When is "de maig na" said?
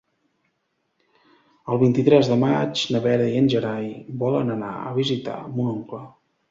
2.33-3.03